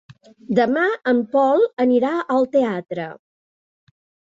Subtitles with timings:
[0.59, 3.09] Demà en Pol anirà al teatre.